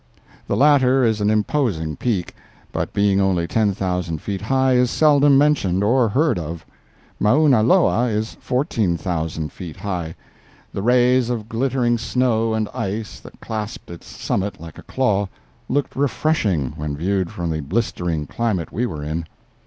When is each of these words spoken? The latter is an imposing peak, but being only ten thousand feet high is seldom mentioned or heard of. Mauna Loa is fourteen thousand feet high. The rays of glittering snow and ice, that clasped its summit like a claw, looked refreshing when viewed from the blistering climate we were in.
The 0.47 0.57
latter 0.57 1.03
is 1.03 1.21
an 1.21 1.29
imposing 1.29 1.95
peak, 1.95 2.35
but 2.71 2.91
being 2.91 3.21
only 3.21 3.45
ten 3.45 3.71
thousand 3.71 4.19
feet 4.19 4.41
high 4.41 4.73
is 4.73 4.89
seldom 4.89 5.37
mentioned 5.37 5.83
or 5.83 6.09
heard 6.09 6.39
of. 6.39 6.65
Mauna 7.19 7.61
Loa 7.61 8.07
is 8.07 8.35
fourteen 8.39 8.97
thousand 8.97 9.51
feet 9.51 9.75
high. 9.77 10.15
The 10.73 10.81
rays 10.81 11.29
of 11.29 11.47
glittering 11.47 11.99
snow 11.99 12.55
and 12.55 12.67
ice, 12.69 13.19
that 13.19 13.39
clasped 13.41 13.91
its 13.91 14.07
summit 14.07 14.59
like 14.59 14.79
a 14.79 14.81
claw, 14.81 15.29
looked 15.69 15.95
refreshing 15.95 16.73
when 16.77 16.97
viewed 16.97 17.29
from 17.29 17.51
the 17.51 17.59
blistering 17.59 18.25
climate 18.25 18.71
we 18.71 18.87
were 18.87 19.03
in. 19.03 19.27